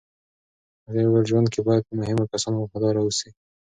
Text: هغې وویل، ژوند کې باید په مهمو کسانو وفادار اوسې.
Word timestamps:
هغې 0.87 1.03
وویل، 1.05 1.27
ژوند 1.31 1.47
کې 1.53 1.61
باید 1.67 1.83
په 1.87 1.93
مهمو 2.01 2.29
کسانو 2.31 2.55
وفادار 2.59 2.95
اوسې. 2.99 3.29